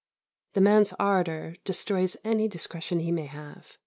[0.53, 3.77] The man's ardour destroys any discretion he may have.